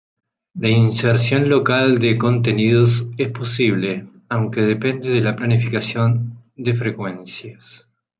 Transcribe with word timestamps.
La 0.55 0.67
inserción 0.67 1.47
local 1.47 1.99
de 1.99 2.17
contenidos 2.17 3.05
es 3.19 3.29
posible, 3.29 4.07
aunque 4.29 4.61
depende 4.61 5.09
de 5.09 5.21
la 5.21 5.35
planificación 5.35 6.39
de 6.55 6.73
frecuencias. 6.73 7.87